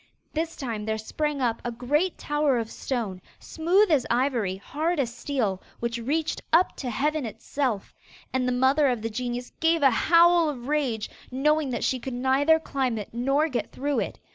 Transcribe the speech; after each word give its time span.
This 0.33 0.55
time 0.55 0.83
there 0.85 0.97
sprang 0.97 1.41
up 1.41 1.61
a 1.63 1.71
great 1.71 2.17
tower 2.17 2.57
of 2.57 2.71
stone, 2.71 3.21
smooth 3.37 3.91
as 3.91 4.07
ivory, 4.09 4.55
hard 4.55 4.99
as 4.99 5.13
steel, 5.13 5.61
which 5.79 5.99
reached 5.99 6.41
up 6.51 6.75
to 6.77 6.89
heaven 6.89 7.23
itself. 7.23 7.93
And 8.33 8.47
the 8.47 8.51
mother 8.51 8.87
of 8.87 9.03
the 9.03 9.11
genius 9.11 9.51
gave 9.59 9.83
a 9.83 9.91
howl 9.91 10.49
of 10.49 10.67
rage, 10.67 11.07
knowing 11.29 11.69
that 11.69 11.83
she 11.83 11.99
could 11.99 12.15
neither 12.15 12.59
climb 12.59 12.97
it 12.97 13.09
nor 13.13 13.47
get 13.47 13.71
through 13.71 13.99
it. 13.99 14.17